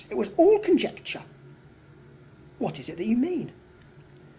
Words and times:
It 0.09 0.17
was 0.17 0.29
all 0.37 0.57
conjecture." 0.59 1.21
"What 2.57 2.79
is 2.79 2.89
it 2.89 2.99
you 2.99 3.15
mean?" 3.15 3.51